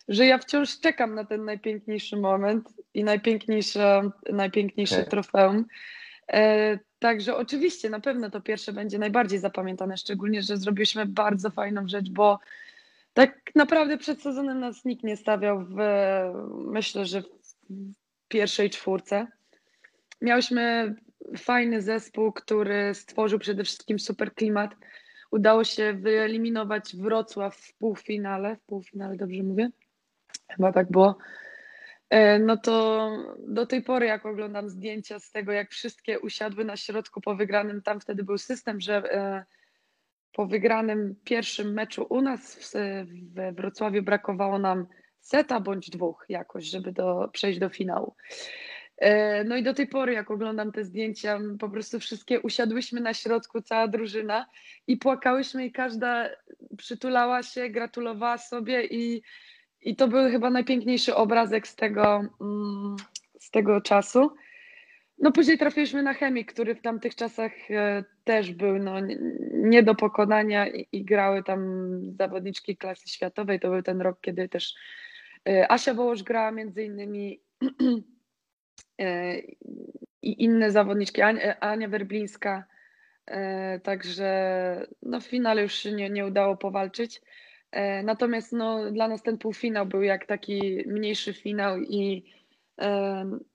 że 0.08 0.26
ja 0.26 0.38
wciąż 0.38 0.80
czekam 0.80 1.16
na 1.16 1.26
ten 1.26 1.46
najpiękniejszy 1.46 2.18
moment 2.18 2.70
i 2.94 3.04
najpiękniejsze, 3.04 4.10
najpiękniejsze 4.30 4.96
okay. 4.96 5.10
trofeum. 5.10 5.66
E, 6.32 6.80
także 7.00 7.36
oczywiście 7.36 7.90
na 7.90 8.00
pewno 8.00 8.30
to 8.30 8.42
pierwsze 8.42 8.74
będzie 8.74 9.00
najbardziej 9.00 9.40
zapamiętane, 9.40 9.98
szczególnie, 9.98 10.42
że 10.42 10.58
zrobiliśmy 10.58 11.06
bardzo 11.06 11.50
fajną 11.50 11.88
rzecz, 11.88 12.10
bo 12.10 12.40
tak 13.14 13.52
naprawdę 13.56 13.98
przed 13.98 14.22
sezonem 14.22 14.60
nas 14.60 14.86
nikt 14.86 15.04
nie 15.04 15.18
stawiał 15.18 15.66
w, 15.66 15.76
myślę, 16.66 17.06
że 17.06 17.22
w 17.22 17.26
pierwszej 18.28 18.70
czwórce. 18.70 19.28
Miałyśmy 20.26 20.96
fajny 21.38 21.82
zespół, 21.82 22.32
który 22.32 22.94
stworzył 22.94 23.40
przede 23.40 23.64
wszystkim 23.64 24.00
super 24.00 24.34
klimat. 24.34 24.76
Udało 25.32 25.64
się 25.64 25.94
wyeliminować 25.94 26.96
Wrocław 26.96 27.56
w 27.56 27.78
półfinale. 27.78 28.56
W 28.56 28.62
półfinale, 28.62 29.16
dobrze 29.16 29.44
mówię? 29.44 29.70
Chyba 30.52 30.74
tak 30.74 30.92
było. 30.92 31.18
E, 32.10 32.40
no 32.40 32.58
to 32.58 33.10
do 33.48 33.66
tej 33.66 33.82
pory, 33.82 34.06
jak 34.06 34.26
oglądam 34.26 34.70
zdjęcia 34.70 35.20
z 35.20 35.32
tego, 35.32 35.52
jak 35.52 35.72
wszystkie 35.72 36.20
usiadły 36.20 36.66
na 36.66 36.78
środku 36.78 37.22
po 37.22 37.36
wygranym, 37.36 37.82
tam 37.82 38.00
wtedy 38.00 38.24
był 38.24 38.38
system, 38.38 38.82
że 38.82 38.96
e, 38.96 39.46
po 40.32 40.46
wygranym 40.48 41.16
pierwszym 41.24 41.74
meczu 41.74 42.06
u 42.10 42.22
nas 42.22 42.74
we 43.34 43.52
Wrocławiu 43.52 44.04
brakowało 44.04 44.60
nam 44.60 44.88
seta 45.20 45.60
bądź 45.60 45.90
dwóch 45.90 46.26
jakoś, 46.30 46.66
żeby 46.66 46.92
do, 46.92 47.30
przejść 47.34 47.60
do 47.60 47.70
finału. 47.70 48.16
E, 48.98 49.44
no 49.44 49.58
i 49.58 49.64
do 49.64 49.74
tej 49.74 49.88
pory, 49.88 50.14
jak 50.14 50.32
oglądam 50.32 50.72
te 50.72 50.84
zdjęcia, 50.84 51.40
po 51.60 51.70
prostu 51.70 52.00
wszystkie 52.00 52.42
usiadłyśmy 52.42 53.02
na 53.02 53.14
środku, 53.14 53.62
cała 53.62 53.88
drużyna 53.88 54.46
i 54.88 54.98
płakałyśmy 54.98 55.66
i 55.66 55.72
każda 55.72 56.30
przytulała 56.78 57.44
się, 57.44 57.70
gratulowała 57.70 58.38
sobie 58.38 58.86
i, 58.86 59.22
i 59.82 59.96
to 59.96 60.08
był 60.08 60.32
chyba 60.32 60.50
najpiękniejszy 60.50 61.16
obrazek 61.16 61.68
z 61.68 61.76
tego, 61.76 62.22
mm, 62.42 62.96
z 63.40 63.52
tego 63.52 63.82
czasu. 63.82 64.36
no 65.20 65.32
później 65.32 65.58
trafiliśmy 65.58 66.04
na 66.04 66.14
Chemik, 66.14 66.54
który 66.54 66.76
w 66.76 66.82
tamtych 66.82 67.16
czasach 67.16 67.52
e, 67.70 68.04
też 68.24 68.52
był 68.52 68.80
no, 68.80 68.96
nie 69.54 69.84
do 69.84 69.96
pokonania 69.96 70.68
i, 70.68 70.88
i 70.92 71.06
grały 71.06 71.44
tam 71.44 71.60
zawodniczki 72.18 72.78
klasy 72.78 73.10
światowej. 73.10 73.60
To 73.60 73.70
był 73.70 73.82
ten 73.82 74.02
rok, 74.02 74.18
kiedy 74.22 74.50
też 74.50 74.74
e, 75.50 75.72
Asia 75.72 75.94
Wołosz 75.94 76.24
grała 76.24 76.52
między 76.52 76.84
innymi 76.84 77.42
i 80.22 80.44
inne 80.44 80.72
zawodniczki, 80.72 81.22
Ania, 81.60 81.88
Werblińska. 81.88 82.64
Także 83.84 84.88
no, 85.02 85.20
w 85.20 85.26
finale 85.26 85.62
już 85.62 85.74
się 85.74 85.92
nie, 85.92 86.10
nie 86.10 86.26
udało 86.26 86.58
powalczyć. 86.58 87.22
Natomiast 88.04 88.52
no, 88.52 88.92
dla 88.92 89.08
nas 89.08 89.24
ten 89.24 89.38
półfinał 89.38 89.86
był 89.86 90.02
jak 90.02 90.26
taki 90.26 90.84
mniejszy 90.88 91.34
finał 91.34 91.80
i 91.80 92.34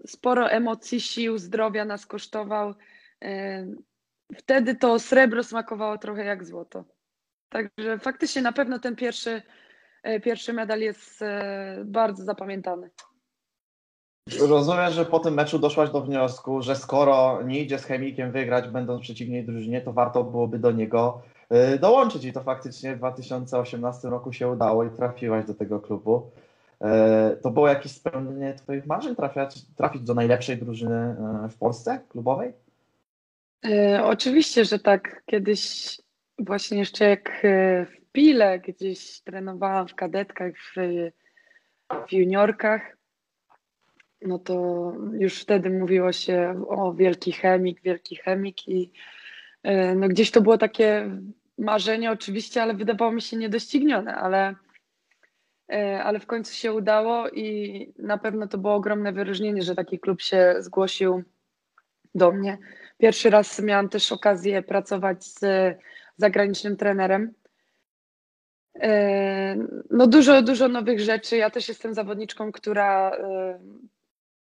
sporo 0.06 0.50
emocji, 0.50 1.00
sił, 1.00 1.38
zdrowia 1.38 1.84
nas 1.84 2.06
kosztował. 2.06 2.74
Wtedy 4.36 4.74
to 4.74 4.98
srebro 4.98 5.44
smakowało 5.44 5.98
trochę 5.98 6.24
jak 6.24 6.44
złoto. 6.44 6.84
Także 7.48 7.98
faktycznie 7.98 8.42
na 8.42 8.52
pewno 8.52 8.78
ten 8.78 8.96
pierwszy, 8.96 9.42
e, 10.02 10.20
pierwszy 10.20 10.52
medal 10.52 10.80
jest 10.80 11.22
e, 11.22 11.82
bardzo 11.84 12.24
zapamiętany. 12.24 12.90
Rozumiem, 14.38 14.92
że 14.92 15.04
po 15.04 15.18
tym 15.18 15.34
meczu 15.34 15.58
doszłaś 15.58 15.90
do 15.90 16.00
wniosku, 16.00 16.62
że 16.62 16.76
skoro 16.76 17.42
nie 17.42 17.60
idzie 17.60 17.78
z 17.78 17.84
chemikiem 17.84 18.32
wygrać, 18.32 18.68
będąc 18.68 19.02
przeciwnej 19.02 19.44
drużynie, 19.44 19.80
to 19.80 19.92
warto 19.92 20.24
byłoby 20.24 20.58
do 20.58 20.70
niego 20.70 21.22
e, 21.48 21.78
dołączyć. 21.78 22.24
I 22.24 22.32
to 22.32 22.40
faktycznie 22.42 22.94
w 22.94 22.98
2018 22.98 24.08
roku 24.08 24.32
się 24.32 24.48
udało 24.48 24.84
i 24.84 24.90
trafiłaś 24.90 25.44
do 25.44 25.54
tego 25.54 25.80
klubu. 25.80 26.30
E, 26.80 27.36
to 27.42 27.50
było 27.50 27.68
jakieś 27.68 27.92
spełnienie 27.92 28.54
Twoich 28.54 28.86
marzeń, 28.86 29.16
trafiać, 29.16 29.62
trafić 29.76 30.02
do 30.02 30.14
najlepszej 30.14 30.56
drużyny 30.56 31.16
e, 31.44 31.48
w 31.48 31.56
Polsce 31.56 32.00
klubowej? 32.08 32.52
Oczywiście, 34.04 34.64
że 34.64 34.78
tak. 34.78 35.22
Kiedyś 35.26 35.96
właśnie 36.38 36.78
jeszcze 36.78 37.08
jak 37.08 37.42
w 37.86 38.12
Pile 38.12 38.58
gdzieś 38.58 39.20
trenowałam 39.20 39.88
w 39.88 39.94
kadetkach, 39.94 40.52
w, 40.52 40.80
w 42.08 42.12
juniorkach, 42.12 42.96
no 44.22 44.38
to 44.38 44.92
już 45.12 45.40
wtedy 45.40 45.70
mówiło 45.70 46.12
się 46.12 46.64
o 46.68 46.94
wielki 46.94 47.32
chemik, 47.32 47.82
wielki 47.82 48.16
chemik 48.16 48.68
i 48.68 48.92
no 49.96 50.08
gdzieś 50.08 50.30
to 50.30 50.40
było 50.40 50.58
takie 50.58 51.10
marzenie 51.58 52.10
oczywiście, 52.10 52.62
ale 52.62 52.74
wydawało 52.74 53.12
mi 53.12 53.22
się 53.22 53.36
niedoścignione, 53.36 54.14
ale 54.14 54.54
E, 55.72 56.04
ale 56.04 56.20
w 56.20 56.26
końcu 56.26 56.54
się 56.54 56.72
udało 56.72 57.28
i 57.28 57.92
na 57.98 58.18
pewno 58.18 58.46
to 58.48 58.58
było 58.58 58.74
ogromne 58.74 59.12
wyróżnienie, 59.12 59.62
że 59.62 59.74
taki 59.74 59.98
klub 59.98 60.20
się 60.20 60.54
zgłosił 60.58 61.22
do 62.14 62.32
mnie. 62.32 62.58
Pierwszy 62.98 63.30
raz 63.30 63.62
miałam 63.62 63.88
też 63.88 64.12
okazję 64.12 64.62
pracować 64.62 65.24
z 65.24 65.40
zagranicznym 66.16 66.76
trenerem. 66.76 67.32
E, 68.80 69.56
no 69.90 70.06
dużo, 70.06 70.42
dużo 70.42 70.68
nowych 70.68 71.00
rzeczy. 71.00 71.36
Ja 71.36 71.50
też 71.50 71.68
jestem 71.68 71.94
zawodniczką, 71.94 72.52
która 72.52 73.12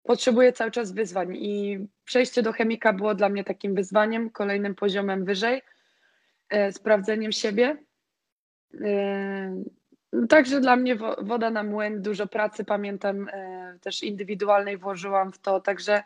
e, 0.06 0.08
potrzebuje 0.08 0.54
cały 0.54 0.72
czas 0.72 0.92
wyzwań 0.92 1.36
i 1.36 1.88
przejście 2.06 2.42
do 2.42 2.54
chemika 2.54 2.94
było 2.94 3.16
dla 3.16 3.30
mnie 3.30 3.44
takim 3.44 3.76
wyzwaniem, 3.76 4.30
kolejnym 4.30 4.76
poziomem 4.76 5.26
wyżej, 5.26 5.62
sprawdzeniem 6.72 7.32
siebie. 7.32 7.78
Także 10.30 10.62
dla 10.62 10.76
mnie 10.76 10.96
woda 11.22 11.50
na 11.50 11.64
młyn, 11.64 12.02
dużo 12.02 12.28
pracy 12.28 12.66
pamiętam, 12.66 13.30
e, 13.30 13.78
też 13.82 14.04
indywidualnej 14.04 14.78
włożyłam 14.78 15.32
w 15.32 15.40
to, 15.40 15.60
także 15.60 16.04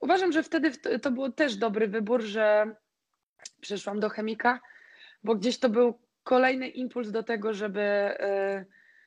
uważam, 0.00 0.32
że 0.32 0.42
wtedy 0.42 0.70
to 1.02 1.10
był 1.10 1.32
też 1.32 1.56
dobry 1.56 1.88
wybór, 1.88 2.22
że 2.22 2.74
przeszłam 3.60 4.00
do 4.00 4.08
chemika, 4.08 4.60
bo 5.24 5.34
gdzieś 5.34 5.58
to 5.58 5.68
był 5.68 5.98
kolejny 6.22 6.68
impuls 6.68 7.10
do 7.10 7.22
tego, 7.22 7.54
żeby, 7.54 7.80
e, 7.80 8.64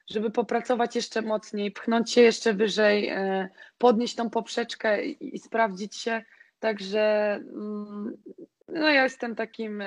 żeby 0.10 0.32
popracować 0.32 0.96
jeszcze 0.96 1.22
mocniej, 1.22 1.72
pchnąć 1.72 2.12
się 2.12 2.22
jeszcze 2.22 2.54
wyżej, 2.54 3.10
e, 3.10 3.50
podnieść 3.78 4.16
tą 4.16 4.30
poprzeczkę 4.30 5.06
i, 5.06 5.40
sprawdzić 5.40 5.96
się. 5.96 6.22
Także 6.60 7.34
mm, 7.36 8.18
no 8.68 8.90
ja 8.90 9.04
jestem 9.04 9.36
takim, 9.36 9.84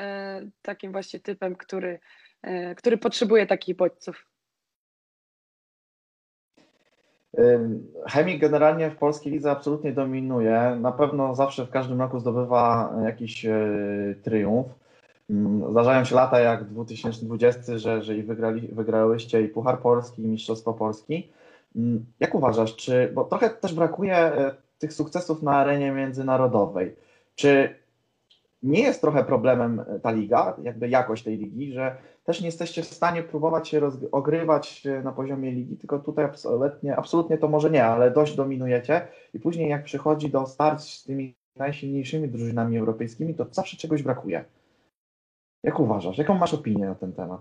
takim 0.63 0.93
właśnie 0.93 1.21
typem, 1.21 1.57
który 1.57 1.99
E, 2.43 2.75
który 2.75 2.99
potrzebuje 2.99 3.47
takich 3.47 3.77
bodźców. 3.77 4.27
Chemik 8.07 8.41
generalnie 8.41 8.91
w 8.91 8.97
polskiej 8.97 9.33
lidze 9.33 9.51
absolutnie 9.51 9.93
dominuje. 9.93 10.77
Na 10.81 10.93
pewno 10.93 11.35
zawsze 11.35 11.67
w 11.67 11.71
każdym 11.71 12.01
roku 12.01 12.19
zdobywa 12.19 12.95
jakiś 13.05 13.45
e, 13.45 13.61
triumf. 14.23 14.67
Zdarzają 15.71 16.05
się 16.05 16.15
lata 16.15 16.41
jak 16.41 16.65
2020, 16.65 17.79
że, 17.79 18.03
że 18.03 18.17
i 18.17 18.23
wygrali, 18.23 18.69
wygrałyście 18.73 19.43
i 19.43 19.49
Puchar 19.49 19.79
Polski, 19.79 20.23
i 20.23 20.29
Mistrzostwo 20.29 20.73
Polski. 20.73 21.31
Jak 22.21 22.35
uważasz, 22.35 22.77
czy, 22.77 23.13
bo 23.15 23.25
trochę 23.25 23.51
też 23.51 23.75
brakuje 23.75 24.17
e, 24.17 24.55
tych 24.79 24.93
sukcesów 24.93 25.43
na 25.43 25.53
arenie 25.53 25.93
międzynarodowej. 25.93 26.97
Czy 27.35 27.75
nie 28.63 28.81
jest 28.83 29.01
trochę 29.01 29.25
problemem 29.25 29.85
ta 30.03 30.11
liga, 30.11 30.57
jakby 30.63 30.89
jakość 30.89 31.23
tej 31.23 31.39
ligi, 31.39 31.73
że 31.73 31.97
też 32.25 32.41
nie 32.41 32.47
jesteście 32.47 32.83
w 32.83 32.87
stanie 32.87 33.23
próbować 33.23 33.69
się 33.69 33.81
ogrywać 34.13 34.85
na 35.05 35.13
poziomie 35.13 35.51
ligi, 35.51 35.77
tylko 35.77 35.99
tutaj 35.99 36.25
absolutnie, 36.25 36.97
absolutnie 36.97 37.39
to 37.39 37.49
może 37.49 37.71
nie, 37.71 37.85
ale 37.85 38.11
dość 38.11 38.37
dominujecie 38.37 39.09
i 39.35 39.41
później 39.41 39.71
jak 39.71 39.85
przychodzi 39.85 40.31
do 40.31 40.47
starć 40.47 40.99
z 40.99 41.05
tymi 41.05 41.35
najsilniejszymi 41.57 42.29
drużynami 42.29 42.79
europejskimi, 42.79 43.35
to 43.35 43.47
zawsze 43.51 43.77
czegoś 43.77 44.03
brakuje. 44.03 44.45
Jak 45.63 45.81
uważasz? 45.81 46.19
Jaką 46.19 46.35
masz 46.35 46.55
opinię 46.55 46.87
na 46.87 46.95
ten 46.95 47.13
temat? 47.13 47.41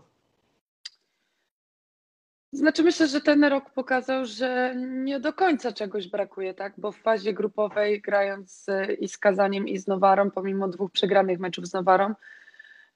Znaczy 2.54 2.84
myślę, 2.84 3.08
że 3.08 3.22
ten 3.22 3.44
rok 3.44 3.70
pokazał, 3.70 4.26
że 4.26 4.76
nie 4.78 5.20
do 5.20 5.34
końca 5.34 5.72
czegoś 5.72 6.08
brakuje, 6.08 6.54
tak? 6.54 6.74
Bo 6.78 6.92
w 6.92 6.98
fazie 6.98 7.34
grupowej 7.34 8.02
grając 8.02 8.66
i 9.00 9.08
z 9.08 9.18
Kazaniem 9.18 9.68
i 9.68 9.78
z 9.78 9.88
Nowarą, 9.88 10.32
pomimo 10.32 10.68
dwóch 10.68 10.92
przegranych 10.92 11.40
meczów 11.40 11.68
z 11.68 11.74
Nowarą, 11.74 12.14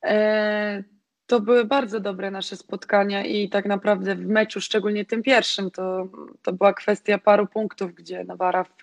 e, 0.04 0.84
to 1.28 1.40
były 1.40 1.66
bardzo 1.66 2.00
dobre 2.00 2.32
nasze 2.32 2.56
spotkania 2.56 3.26
i 3.26 3.50
tak 3.50 3.66
naprawdę 3.66 4.16
w 4.16 4.28
meczu, 4.28 4.62
szczególnie 4.62 5.06
tym 5.06 5.24
pierwszym, 5.24 5.72
to, 5.72 6.08
to 6.42 6.54
była 6.54 6.74
kwestia 6.74 7.18
paru 7.18 7.48
punktów, 7.48 7.94
gdzie 7.94 8.24
Nawara 8.24 8.64
w, 8.64 8.78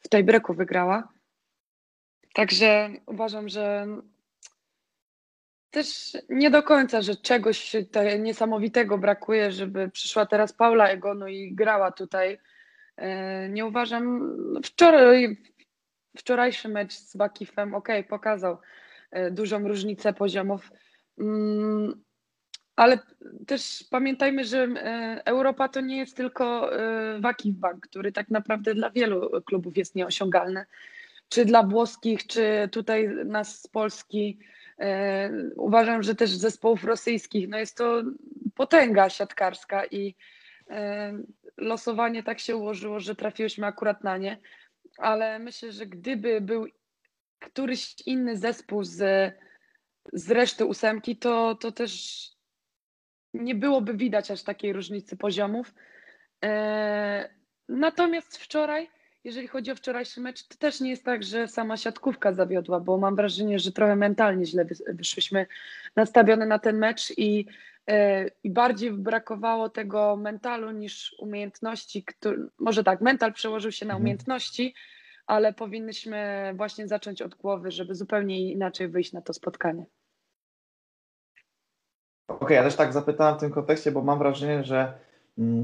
w 0.00 0.08
tej 0.08 0.24
breku 0.24 0.54
wygrała. 0.54 1.08
Także 2.34 2.90
uważam, 3.06 3.48
że 3.48 3.86
też 5.74 6.12
nie 6.28 6.50
do 6.50 6.62
końca, 6.62 7.02
że 7.02 7.16
czegoś 7.16 7.76
niesamowitego 8.18 8.98
brakuje, 8.98 9.52
żeby 9.52 9.90
przyszła 9.90 10.26
teraz 10.26 10.52
Paula 10.52 10.88
Egonu 10.88 11.26
i 11.26 11.54
grała 11.54 11.92
tutaj. 11.92 12.38
E, 12.96 13.48
nie 13.48 13.66
uważam, 13.66 14.36
wczoraj, 14.64 15.36
wczorajszy 16.18 16.68
mecz 16.68 16.92
z 16.92 17.16
Bakifem, 17.16 17.74
ok, 17.74 17.88
pokazał 18.08 18.58
e, 19.10 19.30
dużą 19.30 19.68
różnicę 19.68 20.12
poziomów 20.12 20.70
Mm, 21.18 22.02
ale 22.76 22.98
też 23.46 23.84
pamiętajmy, 23.90 24.44
że 24.44 24.62
e, 24.62 25.22
Europa 25.24 25.68
to 25.68 25.80
nie 25.80 25.96
jest 25.96 26.16
tylko 26.16 26.70
Wakif 27.20 27.54
Bank, 27.54 27.86
który 27.86 28.12
tak 28.12 28.30
naprawdę 28.30 28.74
dla 28.74 28.90
wielu 28.90 29.42
klubów 29.42 29.76
jest 29.76 29.94
nieosiągalny. 29.94 30.66
Czy 31.28 31.44
dla 31.44 31.62
włoskich, 31.62 32.26
czy 32.26 32.68
tutaj 32.72 33.08
nas 33.24 33.62
z 33.62 33.66
Polski. 33.66 34.38
E, 34.80 35.30
uważam, 35.56 36.02
że 36.02 36.14
też 36.14 36.30
zespołów 36.30 36.84
rosyjskich. 36.84 37.48
No 37.48 37.58
jest 37.58 37.76
to 37.76 38.02
potęga 38.54 39.08
siatkarska 39.08 39.84
i 39.86 40.14
losowanie 41.56 42.22
tak 42.22 42.38
się 42.38 42.56
ułożyło, 42.56 43.00
że 43.00 43.14
trafiłyśmy 43.14 43.66
akurat 43.66 44.04
na 44.04 44.16
nie. 44.16 44.40
Ale 44.98 45.38
myślę, 45.38 45.72
że 45.72 45.86
gdyby 45.86 46.40
był 46.40 46.66
któryś 47.40 47.94
inny 48.06 48.36
zespół 48.36 48.84
z 48.84 49.34
z 50.12 50.30
reszty 50.30 50.64
ósemki, 50.64 51.16
to, 51.16 51.54
to 51.54 51.72
też 51.72 52.24
nie 53.34 53.54
byłoby 53.54 53.94
widać 53.94 54.30
aż 54.30 54.42
takiej 54.42 54.72
różnicy 54.72 55.16
poziomów. 55.16 55.74
E, 56.44 57.34
natomiast 57.68 58.38
wczoraj, 58.38 58.90
jeżeli 59.24 59.48
chodzi 59.48 59.70
o 59.70 59.74
wczorajszy 59.74 60.20
mecz, 60.20 60.48
to 60.48 60.56
też 60.58 60.80
nie 60.80 60.90
jest 60.90 61.04
tak, 61.04 61.22
że 61.22 61.48
sama 61.48 61.76
siatkówka 61.76 62.32
zawiodła, 62.32 62.80
bo 62.80 62.98
mam 62.98 63.16
wrażenie, 63.16 63.58
że 63.58 63.72
trochę 63.72 63.96
mentalnie 63.96 64.46
źle 64.46 64.66
wyszłyśmy 64.88 65.46
nastawione 65.96 66.46
na 66.46 66.58
ten 66.58 66.78
mecz 66.78 67.18
i, 67.18 67.46
e, 67.86 68.26
i 68.44 68.50
bardziej 68.50 68.92
brakowało 68.92 69.68
tego 69.68 70.16
mentalu 70.16 70.70
niż 70.70 71.16
umiejętności. 71.18 72.04
Który, 72.04 72.48
może 72.58 72.84
tak, 72.84 73.00
mental 73.00 73.32
przełożył 73.32 73.72
się 73.72 73.86
na 73.86 73.92
mhm. 73.92 74.02
umiejętności, 74.02 74.74
ale 75.26 75.52
powinnyśmy 75.52 76.52
właśnie 76.56 76.88
zacząć 76.88 77.22
od 77.22 77.34
głowy, 77.34 77.70
żeby 77.70 77.94
zupełnie 77.94 78.52
inaczej 78.52 78.88
wyjść 78.88 79.12
na 79.12 79.22
to 79.22 79.34
spotkanie. 79.34 79.84
Okej, 82.28 82.46
okay, 82.46 82.56
ja 82.56 82.62
też 82.62 82.76
tak 82.76 82.92
zapytałem 82.92 83.36
w 83.38 83.40
tym 83.40 83.50
kontekście, 83.50 83.92
bo 83.92 84.02
mam 84.02 84.18
wrażenie, 84.18 84.64
że 84.64 84.98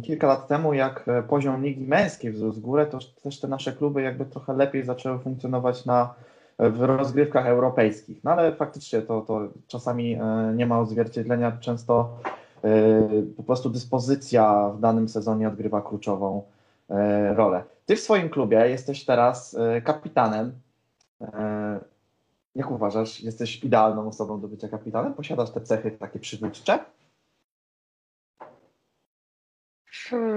kilka 0.03 0.27
lat 0.27 0.49
temu, 0.49 0.75
jak 0.75 1.07
poziom 1.29 1.63
ligi 1.63 1.85
męskiej 1.85 2.33
wzrósł 2.33 2.59
w 2.59 2.63
górę, 2.63 2.87
to 2.87 2.99
też 3.23 3.41
te 3.41 3.49
nasze 3.49 3.73
kluby 3.73 4.03
jakby 4.03 4.25
trochę 4.25 4.53
lepiej 4.53 4.85
zaczęły 4.85 5.19
funkcjonować 5.19 5.85
na, 5.87 6.15
w 6.59 6.81
rozgrywkach 6.81 7.47
europejskich. 7.47 8.25
No 8.25 8.31
ale 8.31 8.53
faktycznie 8.53 9.03
to, 9.03 9.21
to 9.21 9.49
czasami 9.67 10.19
nie 10.55 10.67
ma 10.67 10.81
odzwierciedlenia, 10.81 11.53
często 11.61 12.19
po 13.37 13.43
prostu 13.43 13.71
dyspozycja 13.71 14.71
w 14.77 14.81
danym 14.81 15.09
sezonie 15.09 15.49
odgrywa 15.49 15.83
kluczową 15.83 16.43
rolę. 17.35 17.63
Ty 17.87 17.97
w 17.97 18.01
swoim 18.01 18.29
klubie 18.29 18.69
jesteś 18.69 19.05
teraz 19.05 19.57
kapitanem 19.85 20.53
jak 22.55 22.71
uważasz, 22.71 23.21
jesteś 23.21 23.65
idealną 23.65 24.09
osobą 24.09 24.41
do 24.41 24.49
bycia 24.49 24.69
kapitanem? 24.69 25.15
Posiadasz 25.15 25.51
te 25.51 25.61
cechy 25.61 25.91
takie 25.91 26.19
przywódcze? 26.19 26.79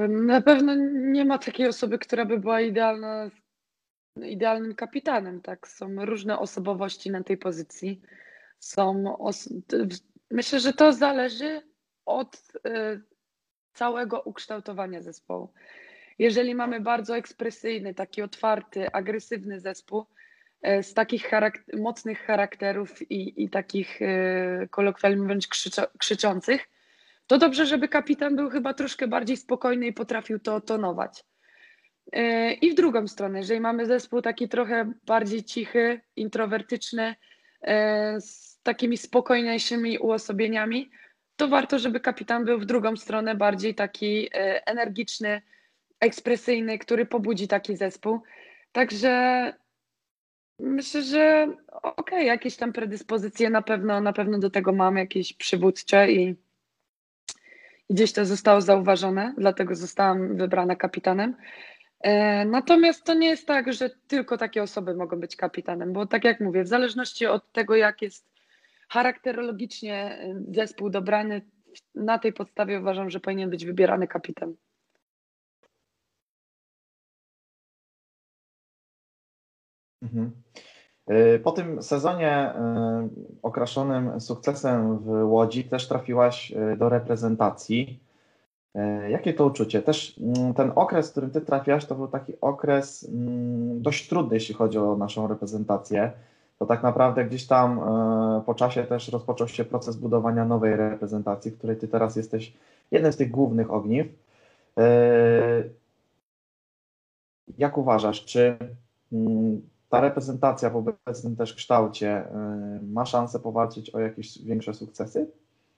Na 0.09 0.41
pewno 0.41 0.75
nie 0.93 1.25
ma 1.25 1.37
takiej 1.37 1.67
osoby, 1.67 1.99
która 1.99 2.25
by 2.25 2.39
była 2.39 2.61
idealna, 2.61 3.29
idealnym 4.21 4.75
kapitanem. 4.75 5.41
Tak? 5.41 5.67
Są 5.67 6.05
różne 6.05 6.39
osobowości 6.39 7.11
na 7.11 7.23
tej 7.23 7.37
pozycji. 7.37 8.01
Są. 8.59 9.17
Myślę, 10.31 10.59
że 10.59 10.73
to 10.73 10.93
zależy 10.93 11.61
od 12.05 12.35
y, 12.35 13.01
całego 13.73 14.21
ukształtowania 14.21 15.01
zespołu. 15.01 15.53
Jeżeli 16.19 16.55
mamy 16.55 16.79
bardzo 16.79 17.17
ekspresyjny, 17.17 17.93
taki 17.93 18.21
otwarty, 18.21 18.91
agresywny 18.91 19.59
zespół, 19.59 20.05
E, 20.63 20.83
z 20.83 20.93
takich 20.93 21.31
mocnych 21.77 22.19
charakterów 22.19 23.11
i, 23.11 23.43
i 23.43 23.49
takich 23.49 24.01
e, 24.01 24.67
kolokwialnie 24.69 25.21
mówiąc 25.21 25.47
krzyczących, 25.97 26.69
to 27.27 27.37
dobrze, 27.37 27.65
żeby 27.65 27.87
kapitan 27.87 28.35
był 28.35 28.49
chyba 28.49 28.73
troszkę 28.73 29.07
bardziej 29.07 29.37
spokojny 29.37 29.87
i 29.87 29.93
potrafił 29.93 30.39
to 30.39 30.61
tonować. 30.61 31.23
E, 32.13 32.53
I 32.53 32.71
w 32.71 32.75
drugą 32.75 33.07
stronę, 33.07 33.39
jeżeli 33.39 33.59
mamy 33.59 33.85
zespół 33.85 34.21
taki 34.21 34.49
trochę 34.49 34.93
bardziej 35.05 35.43
cichy, 35.43 36.01
introwertyczny, 36.15 37.15
z 38.19 38.59
takimi 38.63 38.97
spokojniejszymi 38.97 39.97
uosobieniami, 39.97 40.91
to 41.35 41.47
warto, 41.47 41.79
żeby 41.79 41.99
kapitan 41.99 42.45
był 42.45 42.59
w 42.59 42.65
drugą 42.65 42.97
stronę 42.97 43.35
bardziej 43.35 43.75
taki 43.75 44.29
energiczny, 44.65 45.41
ekspresyjny, 45.99 46.79
który 46.79 47.05
pobudzi 47.05 47.47
taki 47.47 47.75
zespół. 47.75 48.21
Także 48.71 49.53
Myślę, 50.59 51.01
że 51.01 51.47
okej, 51.67 51.93
okay, 51.95 52.23
jakieś 52.23 52.55
tam 52.55 52.73
predyspozycje 52.73 53.49
na 53.49 53.61
pewno, 53.61 54.01
na 54.01 54.13
pewno 54.13 54.39
do 54.39 54.49
tego 54.49 54.73
mam, 54.73 54.97
jakieś 54.97 55.33
przywódcze 55.33 56.11
i 56.11 56.35
gdzieś 57.89 58.13
to 58.13 58.25
zostało 58.25 58.61
zauważone, 58.61 59.33
dlatego 59.37 59.75
zostałam 59.75 60.37
wybrana 60.37 60.75
kapitanem. 60.75 61.35
E, 61.99 62.45
natomiast 62.45 63.03
to 63.03 63.13
nie 63.13 63.27
jest 63.29 63.47
tak, 63.47 63.73
że 63.73 63.89
tylko 64.07 64.37
takie 64.37 64.63
osoby 64.63 64.95
mogą 64.95 65.19
być 65.19 65.35
kapitanem, 65.35 65.93
bo 65.93 66.05
tak 66.05 66.23
jak 66.23 66.39
mówię, 66.39 66.63
w 66.63 66.67
zależności 66.67 67.25
od 67.25 67.51
tego, 67.51 67.75
jak 67.75 68.01
jest 68.01 68.33
charakterologicznie 68.89 69.95
e, 69.95 70.41
zespół 70.51 70.89
dobrany, 70.89 71.41
na 71.95 72.19
tej 72.19 72.33
podstawie 72.33 72.79
uważam, 72.79 73.09
że 73.09 73.19
powinien 73.19 73.49
być 73.49 73.65
wybierany 73.65 74.07
kapitan. 74.07 74.55
Mhm. 80.01 80.31
Y, 81.11 81.39
po 81.39 81.51
tym 81.51 81.81
sezonie 81.83 82.53
y, 82.55 82.59
okraszonym 83.41 84.21
sukcesem 84.21 84.97
w 84.97 85.31
Łodzi 85.31 85.63
też 85.63 85.87
trafiłaś 85.87 86.51
y, 86.51 86.77
do 86.77 86.89
reprezentacji. 86.89 87.99
Jakie 89.09 89.33
to 89.33 89.45
uczucie? 89.45 89.81
Też 89.81 90.19
mm, 90.19 90.53
ten 90.53 90.71
okres, 90.75 91.07
w 91.07 91.11
którym 91.11 91.31
ty 91.31 91.41
trafiasz, 91.41 91.85
to 91.85 91.95
był 91.95 92.07
taki 92.07 92.33
okres 92.41 93.09
mm, 93.09 93.81
dość 93.81 94.09
trudny, 94.09 94.35
jeśli 94.35 94.55
chodzi 94.55 94.77
o 94.77 94.95
naszą 94.95 95.27
reprezentację. 95.27 96.11
To 96.59 96.65
tak 96.65 96.83
naprawdę 96.83 97.25
gdzieś 97.25 97.47
tam 97.47 97.81
po 98.45 98.55
czasie 98.55 98.83
też 98.83 99.09
rozpoczął 99.09 99.47
się 99.47 99.65
proces 99.65 99.95
budowania 99.95 100.45
nowej 100.45 100.75
reprezentacji, 100.75 101.51
w 101.51 101.57
której 101.57 101.77
ty 101.77 101.87
teraz 101.87 102.15
jesteś 102.15 102.53
jednym 102.91 103.13
z 103.13 103.17
tych 103.17 103.31
głównych 103.31 103.71
ogniw. 103.71 104.07
Jak 107.57 107.77
uważasz, 107.77 108.25
czy 108.25 108.57
mm, 109.11 109.61
ta 109.93 110.01
reprezentacja 110.01 110.69
w 110.69 110.75
obecnym 110.75 111.35
też 111.35 111.53
kształcie 111.53 112.27
y, 112.27 112.29
ma 112.83 113.05
szansę 113.05 113.39
powalczyć 113.39 113.89
o 113.89 113.99
jakieś 113.99 114.43
większe 114.43 114.73
sukcesy? 114.73 115.31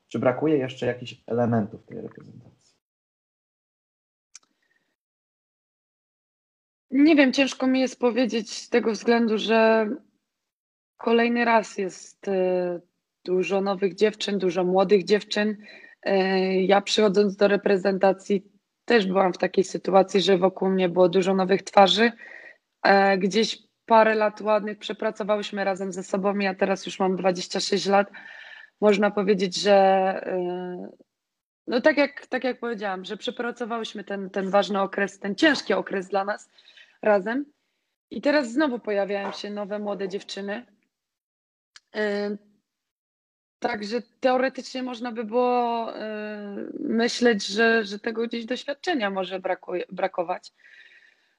Czy 0.08 0.20
brakuje 0.20 0.58
jeszcze 0.58 0.86
jakichś 0.86 1.16
elementów 1.28 1.86
tej 1.86 2.02
reprezentacji? 2.02 2.76
Nie 6.92 7.16
wiem, 7.16 7.34
ciężko 7.34 7.68
mi 7.68 7.80
jest 7.80 8.00
powiedzieć 8.00 8.58
z 8.58 8.70
tego 8.70 8.92
względu, 8.92 9.38
że 9.38 9.90
kolejny 10.98 11.46
raz 11.46 11.78
jest 11.78 12.28
y, 12.28 12.82
dużo 13.26 13.62
nowych 13.62 13.96
dziewczyn, 13.96 14.40
dużo 14.40 14.64
młodych 14.64 15.04
dziewczyn. 15.04 15.50
Y, 15.50 16.12
ja 16.62 16.82
przychodząc 16.82 17.36
do 17.36 17.48
reprezentacji 17.48 18.52
też 18.86 19.08
byłam 19.08 19.34
w 19.34 19.38
takiej 19.38 19.64
sytuacji, 19.64 20.22
że 20.22 20.38
wokół 20.38 20.70
mnie 20.70 20.90
było 20.90 21.10
dużo 21.10 21.34
nowych 21.34 21.64
twarzy. 21.64 22.12
Gdzieś 23.18 23.65
parę 23.86 24.16
lat 24.16 24.42
ładnych 24.42 24.78
przepracowałyśmy 24.78 25.64
razem 25.64 25.92
ze 25.92 26.04
sobą. 26.04 26.40
Ja 26.40 26.56
teraz 26.56 26.86
już 26.86 27.00
mam 27.00 27.16
26 27.16 27.86
lat. 27.86 28.12
Można 28.82 29.12
powiedzieć, 29.12 29.56
że 29.56 30.22
y, 30.28 31.06
no 31.68 31.82
tak 31.82 31.98
jak, 31.98 32.28
tak 32.28 32.44
jak 32.44 32.60
powiedziałam, 32.60 33.06
że 33.06 33.18
przepracowałyśmy 33.18 34.04
ten, 34.04 34.30
ten 34.30 34.50
ważny 34.50 34.82
okres, 34.82 35.20
ten 35.20 35.36
ciężki 35.36 35.74
okres 35.74 36.08
dla 36.08 36.26
nas 36.26 36.50
razem. 37.02 37.46
I 38.12 38.22
teraz 38.22 38.52
znowu 38.52 38.80
pojawiają 38.80 39.32
się 39.32 39.50
nowe 39.50 39.80
młode 39.80 40.10
dziewczyny. 40.10 40.66
Y, 41.96 42.38
także 43.60 44.02
teoretycznie 44.20 44.84
można 44.84 45.12
by 45.12 45.24
było 45.24 45.90
y, 45.96 46.00
myśleć, 46.80 47.48
że, 47.48 47.84
że 47.84 48.00
tego 48.00 48.28
gdzieś 48.28 48.46
doświadczenia 48.46 49.10
może 49.10 49.40
brakuje, 49.40 49.86
brakować. 49.92 50.52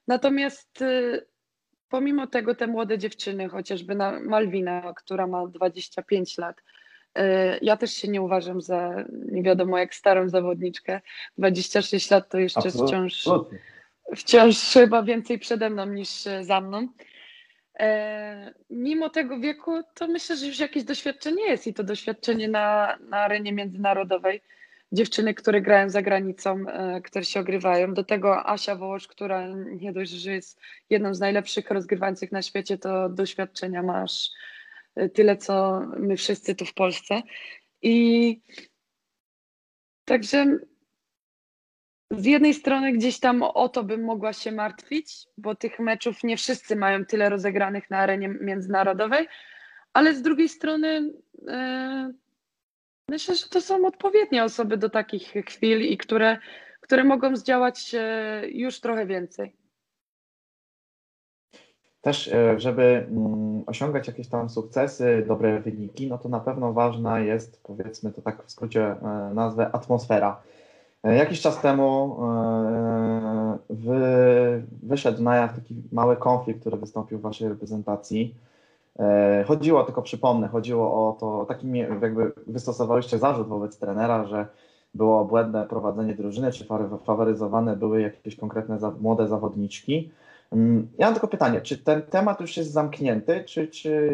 Natomiast 0.07 0.83
pomimo 1.89 2.27
tego 2.27 2.55
te 2.55 2.67
młode 2.67 2.97
dziewczyny, 2.97 3.49
chociażby 3.49 3.95
na 3.95 4.19
Malwina, 4.19 4.93
która 4.95 5.27
ma 5.27 5.47
25 5.47 6.37
lat, 6.37 6.57
y, 7.17 7.21
ja 7.61 7.77
też 7.77 7.93
się 7.93 8.07
nie 8.07 8.21
uważam 8.21 8.61
za 8.61 9.05
nie 9.11 9.43
wiadomo 9.43 9.77
jak 9.77 9.95
starą 9.95 10.29
zawodniczkę. 10.29 11.01
26 11.37 12.11
lat 12.11 12.29
to 12.29 12.39
jeszcze 12.39 12.71
wciąż, 12.71 13.25
wciąż 14.15 14.73
chyba 14.73 15.03
więcej 15.03 15.39
przede 15.39 15.69
mną 15.69 15.85
niż 15.85 16.09
za 16.41 16.61
mną. 16.61 16.87
E, 17.79 18.53
mimo 18.69 19.09
tego 19.09 19.39
wieku, 19.39 19.81
to 19.93 20.07
myślę, 20.07 20.37
że 20.37 20.47
już 20.47 20.59
jakieś 20.59 20.83
doświadczenie 20.83 21.43
jest 21.43 21.67
i 21.67 21.73
to 21.73 21.83
doświadczenie 21.83 22.47
na, 22.47 22.97
na 23.09 23.17
arenie 23.17 23.53
międzynarodowej 23.53 24.41
dziewczyny, 24.91 25.33
które 25.33 25.61
grają 25.61 25.89
za 25.89 26.01
granicą, 26.01 26.65
e, 26.67 27.01
które 27.01 27.25
się 27.25 27.39
ogrywają. 27.39 27.93
Do 27.93 28.03
tego 28.03 28.49
Asia 28.49 28.75
Wołosz, 28.75 29.07
która 29.07 29.47
nie 29.55 29.93
dość, 29.93 30.11
że 30.11 30.31
jest 30.31 30.59
jedną 30.89 31.13
z 31.13 31.19
najlepszych 31.19 31.71
rozgrywających 31.71 32.31
na 32.31 32.41
świecie, 32.41 32.77
to 32.77 33.09
doświadczenia 33.09 33.83
masz 33.83 34.29
e, 34.95 35.09
tyle, 35.09 35.37
co 35.37 35.81
my 35.99 36.17
wszyscy 36.17 36.55
tu 36.55 36.65
w 36.65 36.73
Polsce. 36.73 37.21
I 37.81 38.41
także 40.05 40.57
z 42.11 42.25
jednej 42.25 42.53
strony 42.53 42.93
gdzieś 42.93 43.19
tam 43.19 43.43
o 43.43 43.69
to 43.69 43.83
bym 43.83 44.03
mogła 44.03 44.33
się 44.33 44.51
martwić, 44.51 45.25
bo 45.37 45.55
tych 45.55 45.79
meczów 45.79 46.23
nie 46.23 46.37
wszyscy 46.37 46.75
mają 46.75 47.05
tyle 47.05 47.29
rozegranych 47.29 47.89
na 47.89 47.97
arenie 47.97 48.27
międzynarodowej, 48.27 49.27
ale 49.93 50.15
z 50.15 50.21
drugiej 50.21 50.49
strony 50.49 51.13
e, 51.47 52.13
Myślę, 53.09 53.35
że 53.35 53.49
to 53.49 53.61
są 53.61 53.85
odpowiednie 53.85 54.43
osoby 54.43 54.77
do 54.77 54.89
takich 54.89 55.33
chwil 55.45 55.81
i 55.81 55.97
które, 55.97 56.37
które 56.81 57.03
mogą 57.03 57.35
zdziałać 57.35 57.95
już 58.51 58.79
trochę 58.79 59.05
więcej. 59.05 59.55
Też, 62.01 62.27
e, 62.27 62.59
żeby 62.59 62.83
mm, 62.83 63.63
osiągać 63.65 64.07
jakieś 64.07 64.27
tam 64.27 64.49
sukcesy, 64.49 65.25
dobre 65.27 65.59
wyniki, 65.59 66.07
no 66.07 66.17
to 66.17 66.29
na 66.29 66.39
pewno 66.39 66.73
ważna 66.73 67.19
jest, 67.19 67.63
powiedzmy 67.63 68.11
to 68.11 68.21
tak 68.21 68.43
w 68.43 68.51
skrócie 68.51 68.85
e, 68.85 69.31
nazwę, 69.33 69.69
atmosfera. 69.71 70.41
E, 71.03 71.15
jakiś 71.15 71.41
czas 71.41 71.61
temu 71.61 72.17
wyszedł 74.83 75.23
na 75.23 75.35
jaw 75.35 75.55
taki 75.55 75.75
mały 75.91 76.15
konflikt, 76.15 76.59
który 76.59 76.77
wystąpił 76.77 77.19
w 77.19 77.21
waszej 77.21 77.49
reprezentacji 77.49 78.35
chodziło, 79.47 79.83
tylko 79.83 80.01
przypomnę, 80.01 80.47
chodziło 80.47 81.09
o 81.09 81.17
to, 81.19 81.45
takim 81.45 81.75
jakby 81.75 82.31
wystosowałyście 82.47 83.19
zarzut 83.19 83.47
wobec 83.47 83.77
trenera, 83.79 84.25
że 84.25 84.47
było 84.93 85.25
błędne 85.25 85.65
prowadzenie 85.65 86.15
drużyny, 86.15 86.51
czy 86.51 86.65
faworyzowane 87.05 87.75
były 87.75 88.01
jakieś 88.01 88.35
konkretne 88.35 88.77
młode 88.99 89.27
zawodniczki. 89.27 90.11
Mm, 90.51 90.87
ja 90.97 91.05
mam 91.05 91.13
tylko 91.13 91.27
pytanie, 91.27 91.61
czy 91.61 91.77
ten 91.77 92.01
temat 92.01 92.41
już 92.41 92.57
jest 92.57 92.71
zamknięty, 92.71 93.43
czy, 93.43 93.67
czy 93.67 94.09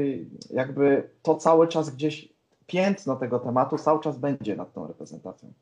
jakby 0.50 1.10
to 1.22 1.36
cały 1.36 1.68
czas 1.68 1.90
gdzieś 1.90 2.34
piętno 2.68 3.16
tego 3.16 3.40
tematu 3.40 3.78
cały 3.78 4.00
czas 4.00 4.18
będzie 4.18 4.56
nad 4.56 4.74
tą 4.74 4.88
reprezentacją? 4.88 5.54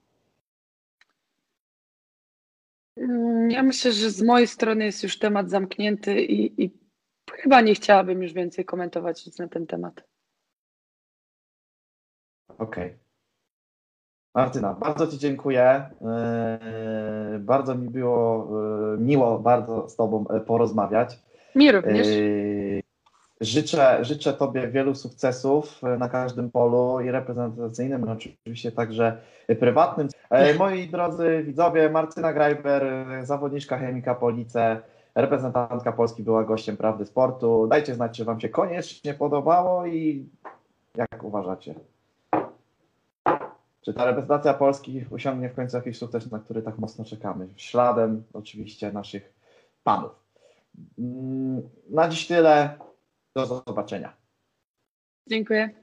Mm, 2.97 3.51
ja 3.51 3.63
myślę, 3.63 3.91
że 3.91 4.09
z 4.09 4.21
mojej 4.21 4.47
strony 4.47 4.85
jest 4.85 5.03
już 5.03 5.19
temat 5.19 5.49
zamknięty 5.49 6.21
i, 6.21 6.63
i 6.63 6.80
chyba 7.31 7.61
nie 7.61 7.75
chciałabym 7.75 8.23
już 8.23 8.33
więcej 8.33 8.65
komentować 8.65 9.25
nic 9.25 9.39
na 9.39 9.47
ten 9.47 9.67
temat. 9.67 10.03
Okej. 12.47 12.85
Okay. 12.85 12.97
Martyna, 14.35 14.73
bardzo 14.73 15.07
Ci 15.07 15.17
dziękuję. 15.17 15.89
Yy, 17.31 17.39
bardzo 17.39 17.75
mi 17.75 17.89
było 17.89 18.47
yy, 18.91 18.97
miło 18.97 19.39
bardzo 19.39 19.89
z 19.89 19.95
Tobą 19.95 20.25
yy, 20.33 20.41
porozmawiać. 20.41 21.19
Mi 21.55 21.71
również. 21.71 22.07
Życzę, 23.41 24.05
życzę 24.05 24.33
Tobie 24.33 24.67
wielu 24.67 24.95
sukcesów 24.95 25.81
na 25.97 26.09
każdym 26.09 26.51
polu 26.51 26.99
i 26.99 27.11
reprezentacyjnym, 27.11 28.05
no 28.05 28.11
oczywiście 28.11 28.71
także 28.71 29.21
prywatnym. 29.59 30.07
Moi 30.57 30.87
drodzy 30.87 31.43
widzowie, 31.43 31.89
Martyna 31.89 32.33
Grajber, 32.33 32.85
zawodniczka 33.23 33.77
chemika 33.77 34.15
Police, 34.15 34.81
reprezentantka 35.15 35.91
Polski 35.91 36.23
była 36.23 36.43
gościem 36.43 36.77
Prawdy 36.77 37.05
Sportu. 37.05 37.67
Dajcie 37.67 37.95
znać, 37.95 38.17
czy 38.17 38.25
Wam 38.25 38.39
się 38.39 38.49
koniecznie 38.49 39.13
podobało 39.13 39.85
i 39.85 40.29
jak 40.95 41.23
uważacie. 41.23 41.75
Czy 43.81 43.93
ta 43.93 44.05
reprezentacja 44.05 44.53
Polski 44.53 45.05
osiągnie 45.11 45.49
w 45.49 45.55
końcu 45.55 45.77
jakiś 45.77 45.97
sukces, 45.97 46.31
na 46.31 46.39
który 46.39 46.61
tak 46.61 46.77
mocno 46.77 47.05
czekamy? 47.05 47.47
Śladem 47.55 48.23
oczywiście 48.33 48.91
naszych 48.91 49.33
panów. 49.83 50.11
Mm, 50.99 51.61
na 51.89 52.09
dziś 52.09 52.27
tyle. 52.27 52.79
Do 53.35 53.45
zobaczenia. 53.45 54.13
Dziękuję. 55.27 55.80